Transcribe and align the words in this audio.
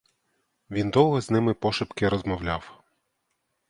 Він 0.71 0.89
довго 0.89 1.21
з 1.21 1.31
ними 1.31 1.53
пошепки 1.53 2.09
розмовляв. 2.09 2.83